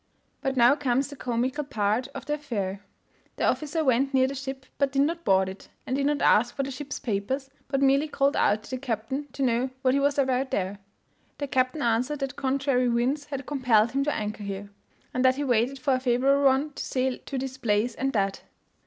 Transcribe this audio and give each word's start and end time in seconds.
But 0.41 0.57
now 0.57 0.73
comes 0.75 1.09
the 1.09 1.15
comical 1.15 1.63
part 1.63 2.07
of 2.15 2.25
the 2.25 2.33
affair. 2.33 2.81
The 3.35 3.45
officer 3.45 3.83
went 3.83 4.15
near 4.15 4.25
the 4.25 4.33
ship, 4.33 4.65
but 4.79 4.91
did 4.91 5.03
not 5.03 5.23
board 5.23 5.47
it, 5.47 5.69
and 5.85 5.95
did 5.95 6.07
not 6.07 6.23
ask 6.23 6.55
for 6.55 6.63
the 6.63 6.71
ship's 6.71 6.97
papers, 6.97 7.51
but 7.67 7.83
merely 7.83 8.07
called 8.07 8.35
out 8.35 8.63
to 8.63 8.69
the 8.71 8.77
captain 8.79 9.27
to 9.33 9.43
know 9.43 9.69
what 9.83 9.93
he 9.93 9.99
was 9.99 10.17
about 10.17 10.49
there? 10.49 10.79
The 11.37 11.45
captain 11.45 11.83
answered 11.83 12.17
that 12.17 12.35
contrary 12.35 12.89
winds 12.89 13.25
had 13.25 13.45
compelled 13.45 13.91
him 13.91 14.03
to 14.05 14.15
anchor 14.15 14.43
there, 14.43 14.69
and 15.13 15.23
that 15.23 15.35
he 15.35 15.43
waited 15.43 15.77
for 15.77 15.93
a 15.93 15.99
favourable 15.99 16.45
one 16.45 16.71
to 16.73 16.83
sail 16.83 17.19
to 17.27 17.37
this 17.37 17.59
place 17.59 17.93
and 17.93 18.11
that. 18.13 18.41